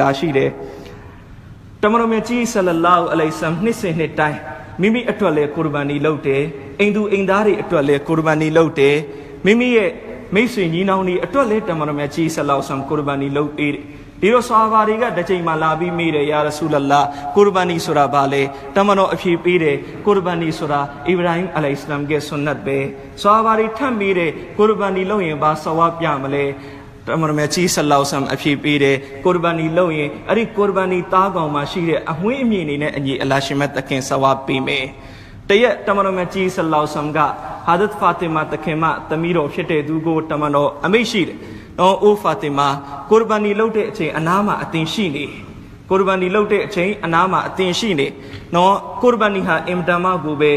[0.00, 0.50] လာရှိတယ်
[1.82, 4.38] တမန်တော်မြတ်ကြီးဆလလောအလိုင်ဆမ်နှစ်စဉ်နှစ်တိုင်း
[4.80, 6.42] မိမိအတွက်လဲကုရ်ဘာနီလုပ်တယ်
[6.80, 8.96] အိမ်သူအိမ်သားတွေအတွက်လဲကုရ်ဘာနီလုပ်တယ်
[9.46, 9.90] မိမိရဲ့
[10.34, 13.84] မိတ်ဆွေညီနောင်တွေအတွက်လဲတမန်တော်မြတ်ကြီးဆလောဆမ်ကုရ်ဘာနီလုပ်ပေးတယ်
[14.20, 17.00] ဒီတော့ဆာဘာတွေကတစ်ချိန်မှလာပြီးမိတယ်ယာရဆူလလာ
[17.36, 18.42] ကုရ်ဘာနီဆိုတာဘာလဲ
[18.76, 19.76] တမန်တော်အဖြေပေးတယ်
[20.06, 22.78] ကုရ်ဘာနီဆိုတာအီဗရာဟင်အလိုင်စလမ်ရဲ့ဆွန်နတ်ပဲ
[23.22, 26.44] ဆာဘာတွေထပ်မိတယ်ကုရ်ဘာနီလုပ်ရင်ဘာဆဝါပြမလဲ
[27.06, 34.84] တမန်တော်မြတ်ကြီးဆလောက်ဆမ်အဖြေပေးတယ်ကုရ်ဘာနီလုပ်ရင်အဲ့ဒီကုရ်ဘာနီသားကောင်မှာရှိတဲ့အမွှေးအမြင့်နေနဲ့အညီအလာရှင်မတ်တခင်ဆဝါပေးမယ်
[35.48, 37.18] တရက်တမန်တော်မြတ်ကြီးဆလောက်ဆမ်က
[37.66, 41.36] ဟာဒတ်ဖာတီမာတခင်မသမီးတော်ဖြစ်တဲ့သူကိုတမန်တော်အမိတ်ရှိတယ်။
[41.78, 42.68] နော်အိုဖာတီမာ
[43.10, 45.24] ကုရ်ဘာနီလုပ်တဲ့အချိန်အနားမှာအတင်ရှိနေ
[45.90, 48.06] ကုရ်ဘာနီလုပ်တဲ့အချိန်အနားမှာအတင်ရှိနေ
[48.54, 50.52] နော်ကုရ်ဘာနီဟာအင်တမကိုပဲ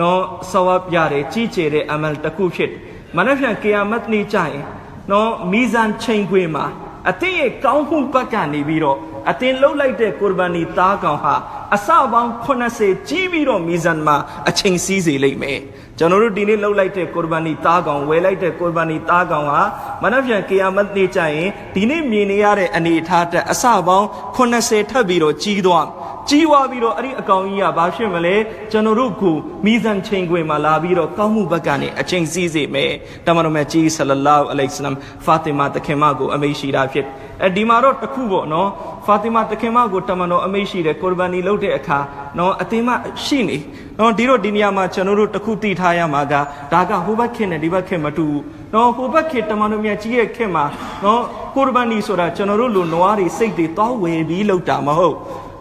[0.00, 2.70] နော်ဆဝါပြရတယ်ကြီးကျယ်တဲ့အမလ်တစ်ခုဖြစ်
[3.16, 4.64] မနက်ဖြန်ကီယာမတ်နေ့ကျရင်
[5.10, 6.66] နော်မီဇန်ချိန်ခွေမှာ
[7.10, 8.98] အသင်ရဲ့ကောင်းမှုဘက်ကနေပြီးတော့
[9.30, 11.34] အသင်လှုပ်လိုက်တဲ့ကုရ်ဘာနီသားကောင်ဟာ
[11.74, 14.16] အစပေါင်း80ကြီးပြီးတော့မီဇန်မှာ
[14.48, 15.60] အချိန်စည်းစေလိမ့်မယ်
[15.98, 19.62] ကျွန်တော်တို့ဒီနေ့လှုပ်လိုက်တဲ့ကုရ်ဘာနီသားကောင်ဝယ်လိုက်တဲ့ကုရ်ဘာနီသားကောင်ဟာ
[20.02, 25.86] မနက်ဖြန်ကီယာမတ်နေ့ကျရင်ဒီနေ့မြင်နေရတဲ့အနေအထားတက်အစပေါင်း80ထပ်ပြီးတော့ကြီးသွား
[26.28, 28.34] ကြီးဝါပြီးတော့အဲ့ဒီအကောင်ကြီးကဘာဖြစ်မလဲ
[28.70, 32.92] ကျွန်တော်တို့ကိုမိဇန်ချိန်ခွင်မှာလာပြီးတော့ကောင်းမှုဘက်ကနေအချိန်စည်းစေမယ်
[33.26, 37.06] တမန်တော်မြတ်ကြီးဆလလောအလိုင်စလမ်ဖာတီမာတခင်မကိုအမိရှိတာဖြစ်
[37.42, 38.68] အဲဒီမှာတော့တခုပေါ့နော်
[39.06, 41.98] ဖာတီမာတခင်မကိုတမန်တော်အမိရှိတယ်ကုရ်ဘာနီလုပ်တဲ့အခါ
[42.38, 42.90] နော်အတင်းမ
[43.24, 43.58] ရှိနေ
[43.98, 46.34] နော်ဒီတော့ဒီနေရာမှာကျွန်တော်တို့တခုသိထားရမှာက
[46.72, 48.42] ဒါကဟိုဘက်ခင်နဲ့ဒီဘက်ခင်မတူဘူး
[48.74, 50.64] နော်ဟိုဘက်ခင်တမန်တော်မြတ်ကြီးရဲ့ခင်မှာ
[51.04, 51.22] နော်
[51.54, 55.16] ကုရ်ဘာနီဆိုတာကျွန်တော်တို့လူနွားတွေစိတ်တွေတောင်းဝယ်ပြီးလုပ်တာမဟုတ်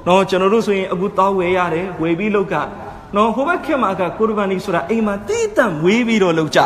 [0.07, 2.55] နော်ကျွန်တော်တို့ဆိုရင်အခုတောင်းဝယ်ရတယ်ဝယ်ပြီးလုပ်က
[3.15, 6.61] နော်ဟိုဘက်ခင်မှာကကုရ်ဘာနီဆိုတာအိမ်မှာတိတန့်ဝေးပြီးတော့လုပ်ကြ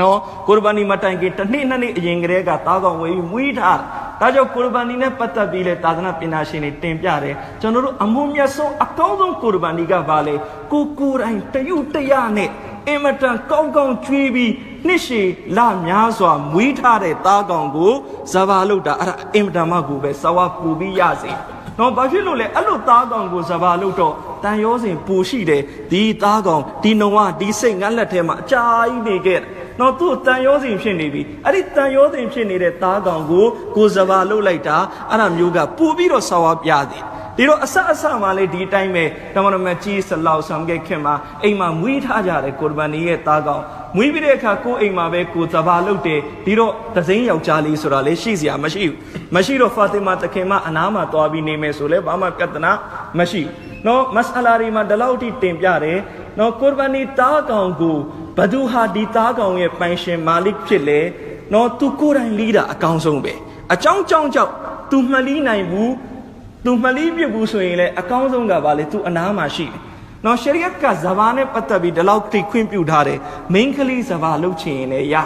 [0.00, 3.80] နော်ကုရ်ဘာနီမတိုင်ခင်တစ်နှစ်နှစ်နှစ်အရင်ကတည်းကသားကောင်ဝေးပြီးမွေးထား
[4.20, 10.34] ဒါကြောင့်ကုရ်ဘာနီနဲ့ပတ်သက်ပြီးလဲသာသနာပညာရှင်တွေတင်ပြတယ်ကျွန်တော်တို့အမှုမြတ်ဆုံးအကောင်းဆုံးကုရ်ဘာနီကဘာလဲ
[10.72, 12.50] ကိုကိုယ်တိုင်တယုတရနဲ့
[12.88, 14.52] အင်မတန်ကောင်းကောင်းကျွေးပြီး
[14.86, 17.92] နှစ်ရှည်လများစွာမွေးထားတဲ့သားကောင်ကို
[18.32, 21.32] ဇဘာလုတ်တာအဲ့ဒါအင်မတန်မှကိုပဲဇဝပူပြီးရစေ
[21.78, 29.40] နော်ဘာဖြစ်လို့လဲအဲ့လိုသားကောင်ကိုဇဘာလုတ်တော့တန်ရောစဉ်ပူရှိတယ်ဒီသားကောင်ဒီနှုံကဒီစိတ်ငါလက်ထဲမှာအကြာကြီးနေခဲ့
[29.80, 33.46] နော်သူ့တန်ရောစဉ်ဖြစ်နေပြီအဲ့ဒီတန်ရောစဉ်ဖြစ်နေတဲ့သားကောင်ကို
[33.76, 34.76] ကိုဇဘာလုတ်လိုက်တာ
[35.10, 37.04] အဲ့ဒါမျိုးကပူပြီးတော့ဆာဝါပြသည်
[37.36, 43.62] ဒီတော့အဆအဆမှလည်းဒီအတိုင်းပဲတမန်တော်မြတ်ကြီးဆလောက်ဆောင်ခဲ့ခင်မှာအိမ်မှာမွေးထားကြတယ်ကုရ်ဘာနီရဲ့သားကောင်
[43.96, 48.94] မွေးပြီးတဲ့အခါကိုအိမ်မှာပဲကိုဇဘာလုတ်တယ်ဒီတော့သစိမ်းယောက်ျားလေးဆိုတာလည်းရှိစရာမရှိဘူး
[49.34, 52.72] မရှိတော့ဖာတီမာတခင်မအနားမှာသွားပြီးနေမယ်ဆိုလဲဘာမှပြဿနာ
[53.18, 53.42] မရှိ
[53.86, 55.98] နော်မစအလာရီမှာဒီလောက်ထိတင်ပြတယ်
[56.38, 57.96] နော်ကုရ်ဘာနီသားကောင်ကို
[58.36, 61.00] ဘဒူဟာဒီသားကောင်ရဲ့ပိုင်ရှင်မာလစ်ဖြစ်လေ
[61.52, 63.32] နော်သူကိုယ်တိုင်လီးတာအကောင်းဆုံးပဲ
[63.72, 64.52] အကြောင်းကြောင်းကြောင့်
[64.90, 65.92] သူမလီးနိုင်ဘူး
[66.64, 69.87] သူမလီးပြဘူးဆိုရင်လည်းအကောင်းဆုံးကဘာလဲသူအနားမှာရှိတယ်
[70.24, 73.18] နော်ရှရီယတ်ကဇဘာနဲ့ပတ်သက်ပြီးဒီလောက်ထိခွင့်ပြုထားတယ်
[73.54, 75.16] မိန်းကလေးဇဘာလုပ်ချင်ရင်လည်းရ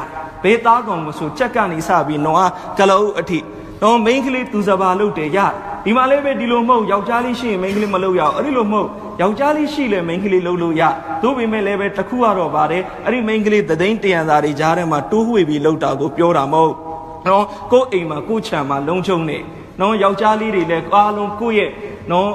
[0.43, 3.39] ဘေးသားကောင်မဆိုချက်ကနေစပြီးနော်ကလအုပ်အထိ
[3.83, 5.39] နော်မိန်းကလေးသူဇဘာလုပ်တယ်ရ
[5.85, 8.89] ဒီမှာလည်းပဲဒီလိုမဟုတ်ယောက်ျားလေးရှိရင်မိန်းကလေးမလုပ်ရအောင်အဲ့ဒီလိုမဟုတ်
[9.21, 10.83] ယောက်ျားလေးရှိလဲမိန်းကလေးလုပ်လို့ရ
[11.23, 16.75] သို့ပေမဲ့လည်းပဲတခုကတော့ပါတယ်အဲ့ဒီမိန်းကလေးသသိန်းတရံသားတွေကြားထဲမှာတိုးဝှေ့ပြီးလှုပ်တာကိုပြောတာမဟုတ်
[17.27, 19.39] နော်ကိုယ်အိမ်မှာကိုယ်ခြံမှာလုံချုံနေ
[19.81, 21.71] နော်ယောက်ျားလေးတွေလည်းအားလုံးကိုယ့်ရဲ့
[22.11, 22.31] နော်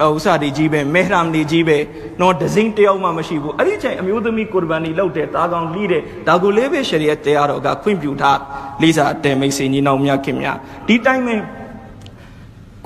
[0.00, 1.78] အဲဥစားတွေကြီးပဲမဲဟရမ်တွေကြီးပဲ
[2.20, 8.38] နော်ဒဇင်းတယောက်မှမရှိဘူးအဲ့ဒီချိန်အမျိုးသမီးကုရ်ဘာနီလောက်တဲ့တာကောင်လီးတဲ့ဒါကိုလေးပဲရှရီယတ်တရားတော်ကခွင့်ပြုထား
[8.82, 11.34] လေးစားတဲမိတ်ဆွေညီနောင်များခင်များဒီတိုင်းပဲ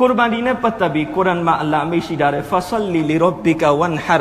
[0.01, 4.17] ကုရ်ဘာနီနဲ့ပတ်သက်ပြီးကုရ်အန်မှာအလ္လာဟ်အမိရှိတာတဲ့ဖဆလီလီရောဘီကာဝန်ဟာ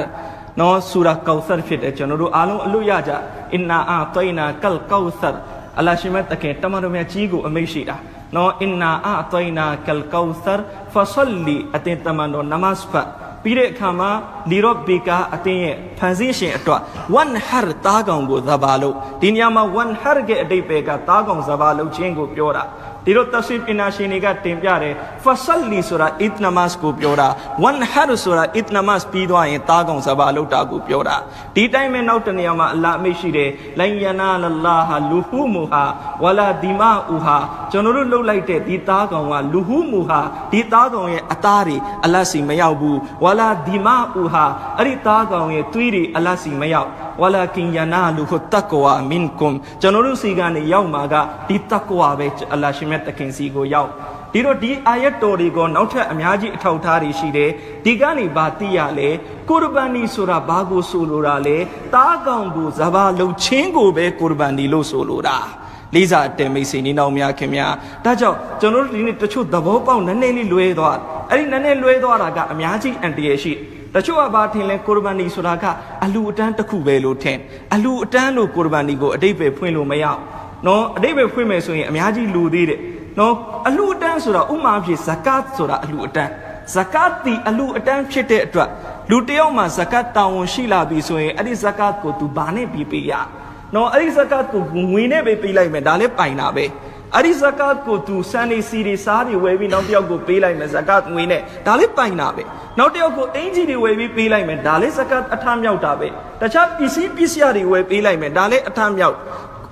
[0.60, 3.12] နော်ဆူရာကောက်ဆာဖြစ်တဲ့ကျွန်တော်တို့အားလုံးအလို့ရကြ
[3.54, 5.30] အင်နာအာတိုင်နာကလ်ကောက်ဆာ
[5.78, 7.98] အလ္လာဟ်ရှိမတ်တကယ်တမန်တော်မြတ်ကြီးကိုအမိရှိတာ
[8.36, 10.56] နော်အင်နာအာတိုင်နာကလ်ကောက်ဆာ
[10.94, 11.16] ဖဆ
[11.46, 13.08] လီအတင်တမန်တော်နမတ်ဖတ်
[13.44, 14.10] ပြီးတဲ့အခါမှာ
[14.50, 16.82] လီရော့ဘေကာအတင်းရဲ့ဖန်ဆင်းရှင်အတွက်
[17.14, 22.64] ဝန်ဟာတားကောင်ကိုဇဘာလို့ဒီနေရာမှာဝန်ဟာရဲ့အတိတ်ပဲကတားကောင်ဇဘာလို့ခြင်းကိုပြောတာ
[23.08, 27.28] ဒီတော့တဆွေပညာရှင်တွေကတင်ပြတယ်ဖဆလီဆိုတာအစ်နမတ်ကိုပြောတာ
[27.64, 31.18] ဝန်ဟာဆိုတာအစ်နမတ်ပြီးသွားရင်တားကောင်ဇဘာလို့တာကိုပြောတာ
[31.56, 33.50] ဒီတိုင်းပဲနောက်တနေရာမှာအလ္လာဟ်အမိရှိတယ်
[33.80, 35.84] လိုင်ယနာလလာဟာလူဟူမူဟာ
[36.24, 37.38] ဝလာဒီမာအူဟာ
[37.72, 40.20] ကျွန်တော်တို့လှုပ်လိုက်တဲ့ဒီတားကောင်ကလူဟူမူဟာ
[40.52, 44.46] ဒီတားကောင်ရဲ့အသားတွေအလတ်စီမရောက်ဘူးဝလာဒီမာအူဟာ
[44.78, 46.90] အဲ့ဒီတားကောင်ရဲ့သွေးတွေအလတ်စီမရောက်
[47.22, 51.16] ဝလာကင်ယနာလူဟတကွာမင်ကွမ်ကျွန်တော်တို့စီကနေရောက်မှာက
[51.48, 53.90] ဒီတကွာပဲအလ္လာဟ်ရှင်မြတ်တခင်စီကိုရောက်
[54.34, 57.50] ဒီတော့ဒီအာယတ်တော်တွေကိုနောက်ထပ်အများကြီးအထောက်ထားတွေရှိတယ်
[57.86, 59.10] ဒီကနေဘာသိရလဲ
[59.50, 61.58] ကုရ်ဘန်နီဆိုတာဘာကိုဆိုလိုတာလဲ
[61.94, 65.38] တားကောင်ကိုဇဘာလုံချင်းကိုပဲကုရ်ဘန်နီလို့ဆိုလိုတာ
[65.96, 67.74] လေးစားအတယ်မိတ်ဆွေနီနောင်များခင်များ
[68.06, 70.98] ဒါကြောင့်ကျွန်တော်တို့ဒီနေ့တချို့သဘောပေါက်နည်းနည်းလေးလွဲသွား
[71.32, 73.58] အဲ့ဒီနည်းနည်းလွဲသွားတာကအများကြီးအန်တရရှိတ
[74.06, 75.66] ချို့ကဘာထင်လဲကိုရဘာနီဆိုတာက
[76.06, 77.38] အလူအတန်းတစ်ခုပဲလို့ထင်
[77.76, 80.06] အလူအတန်းလို့ကိုရဘာနီကိုအတိတ်ပဲဖွင့်လို့မရ
[80.66, 82.80] နော်အတိတ်ပဲဖွင့်မယ်ဆိုရင်အများကြီးလူသေးတယ်
[83.20, 83.34] နော်
[83.68, 86.32] အလူအတန်းဆိုတာဥမာဖြစ်ဇကတ်ဆိုတာအလူအတန်း
[86.76, 88.70] ဇကတ်တီအလူအတန်းဖြစ်တဲ့အတွက်
[89.10, 93.14] လူတယောက်မှာဇကတ်တာဝန်ရှိလာပြီဆိုရင်အဲ့ဒီဇကတ်ကိုသူဘာနဲ့ပြီးပေးရ
[93.76, 94.62] နော်အဲ့ဒီဇကတ်ကို
[94.92, 96.66] ငွေနဲ့ပဲပေးလိုက်မယ်ဒါလည်းပိုင်တာပဲ
[97.16, 102.44] အဲ့ဒီဇကတ်ကိုသူစံနေစီတွေစားတွေဝယ်ပြီးနောက်တစ်ယောက်ကိုပေးလိုက်မယ်ဇကတ်ငွေနဲ့ဒါလည်းပိုင်တာပဲ
[102.80, 106.08] နောက်တစ်ယောက်ကိုအင်ဂျီတွေဝယ်ပြီးပေးလိုက်မယ်ဒါလည်းဇကတ်အထမြောက်တာပဲ
[106.42, 109.16] တခြားပစ္စည်းပစ္စည်းတွေဝယ်ပေးလိုက်မယ်ဒါလည်းအထမြောက်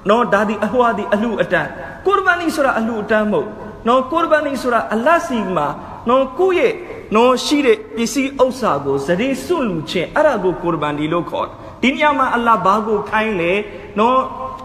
[0.09, 1.69] နော်ဒါဒီအဟွာဒီအလှအတန်း
[2.05, 3.47] ကိုရဘာနီဆိုတာအလှအတန်းမဟုတ်
[3.87, 5.67] နော်ကိုရဘာနီဆိုတာအလတ်စီမှာ
[6.09, 6.73] နော်ကိုယ့်ရဲ့
[7.15, 11.47] နော်ရှိတဲ့ပစ္စည်းဥစ္စာကိုဇရေစွန့်လူခြင်းအဲ့ဒါကိုကိုရဘာနီလို့ခေါ်
[11.81, 13.53] ဒီနေရာမှာအလ္လာဟ်ဘာကိုခိုင်းလဲ
[13.99, 14.19] နော်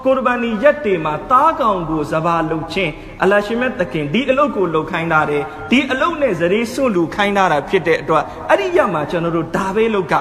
[0.04, 2.92] ကိုရဘာနီရက်တေမှာတားကောင်ကိုဇဘာလုတ်ခြင်း
[3.22, 10.14] အလရှိမက်တခင်ဒီအလုတ်ကိုလုတ်ခိုင်းတာတယ်ဒီအလုတ်နဲ့ဇရေစွန့်လူခိုင်းတာဖြစ်တဲ့အတွက်အဲ့ဒီရက်မှာကျွန်တော်တို့ဒါပဲလုတ်က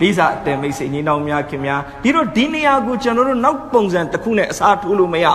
[0.00, 5.26] လေးစားအတယ်မိတ်ဆွေညီနောင်များခင်များဒီတော့ဒီနေရာကိုကျွန်တော်တို့နောက်ပုံစံတစ်ခုနဲ့အစားထိုးလို့မရ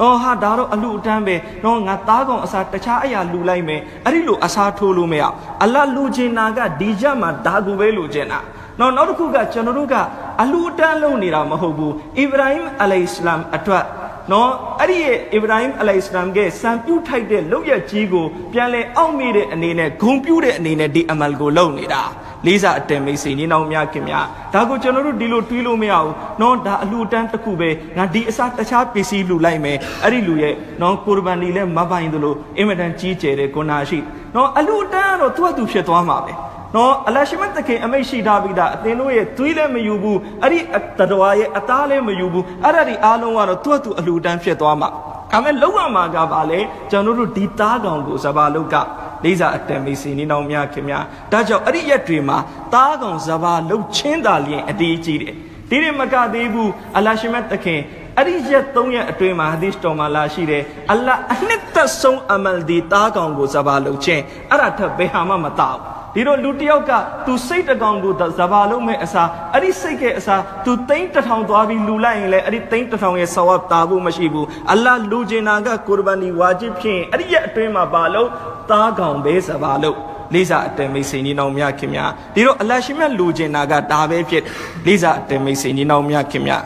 [0.00, 5.22] တော့ဟာဒါတော့အလူအတန်းပဲတော့ငါသားကောင်အစားတခြားအရာလူလိုက်မယ်အဲ့ဒီလိုအစားထိုးလို့မရ
[5.64, 8.40] အလတ်လူချင်တာကဒီချက်မှာဒါကိုပဲလူချင်တာ
[8.80, 9.94] နောက်နောက်တစ်ခုကကျွန်တော်တို့က
[10.42, 13.84] အလူအတန်းလုံးနေတာမဟုတ်ဘူးအစ္စရာဟင်အလိုင်စလမ်အတွက်
[14.32, 14.50] နော်
[14.80, 22.02] အဲ့ဒီရဲ့အစ္စရာဟင်အလိုင်စလမ်ကစံပြုတ်ထိုက်တဲ့လောက်ရကြီးကိုပြန်လဲအောက်မေ့တဲ့အနေနဲ့ဂုံပြူးတဲ့အနေနဲ့ဒီအမလ်ကိုလုပ်နေတာ
[22.46, 33.98] လေးစားအတယ်မိတ်ဆွေညီနောင်များခင်များဒါကိုကျွန်တော်တို့ဒီလိုတွေးလို့မရဘူးနော်ဒါအလှတန်းတစ်ခုပဲငါဒီအစားတခြားပစ္စည်းလူလိုက်မယ်အဲ့ဒီလူရဲ့နော်ကိုရဘန်ဒီလည်းမပိုင်သလိုအင်မတန်ကြီးကျယ်တဲ့ဂုဏရှိ
[34.34, 36.32] နော်အလှတန်းကတော့သူ့အတူဖြစ်သွားမှာပဲ
[36.76, 40.60] နော်အလရှိမတ်တခင်အမိတ်ရှိထားပြီးသားအသင်တို့ရဲ့သွေးလည်းမယူဘူးအဲ့ဒီ
[40.98, 44.88] တတော်ရဲ့အသားလည်းမယူဘူးအဲ့ဒါဒီအားလုံးကတော့သူ့အတူအလှတန်းဖြစ်သွားမှာ
[45.32, 48.76] ဒါမဲ့လောက်ရမှာကပါလေကျွန်တော်တို့ဒီသားကောင်ကိုစပါလုတ်က
[49.24, 52.38] လေးစားအတန်မေးစီနေအောင်များခင်များဒါကြောင့်အဲ့ဒီရက်တွေမှာ
[52.74, 55.34] သားကောင်စပါလုတ်ချင်းတာလျင်အတီးကြီးတယ်
[55.70, 57.80] ဒီနေ့မကသေးဘူးအလရှိမတ်တခင်
[58.16, 65.80] အဲ့ဒီရက်၃ရက်အတွင်းမှာဟာဒီစ်တော်မှာလာရှိတယ်အလ္လာဟ်အနှစ်သက်ဆုံးအမလ်ဒီသားကောင်ကိုစပါလုတ်ချင်းအဲ့ဒါထက်ဘယ်ဟာမှမတောက်
[66.16, 66.92] ဒီတော့လူတယောက်က
[67.26, 78.28] သူစိတ်တကောင်ကိုဇဘာလုံးမဲ့အစားအဲ့ဒီစိတ်ရဲ့အစားသူသိန်းတထောင်သွားပြီးလူလိုက်ရင်လည်းအဲ့ဒီသိန်းတထောင်ရဲ့ဆဝပ်တာဖို့မရှိဘူးအလ္လာဟ်လူကျင်နာကကိုရဘာနီဝါဂျစ်ဖြင့်အဲ့ဒီရဲ့အတွင်းမှာပါလို့
[78.70, 79.96] သားကောင်ပဲဇဘာလို့
[80.34, 84.42] လေးစားအတမိတ်စိန်ဒီနောင်မြခင်များဒီတော့အလရှိမြတ်လူကျင်နာကဒါပဲဖြစ်
[84.86, 86.62] လေးစားအတမိတ်စိန်ဒီနောင်မြခင်များ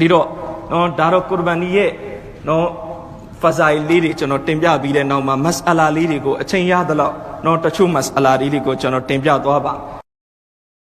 [0.00, 0.26] ဒီတော့
[0.72, 1.90] နော်ဒါတော့ကိုရဘာနီရဲ့
[2.48, 2.66] နော်
[3.42, 7.14] ဖဇိုင်လေးတွေကျွန်တော်တင်ပြပြီးတဲ့နောက်မှာမတ်အလာလေးတွေကိုအချိန်ရသလောက်
[7.46, 9.74] နော်တချို့မတ်အလာလေးတွေကိုကျွန်တော်တင်ပြသွားပါ